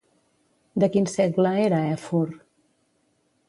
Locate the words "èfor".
1.93-2.35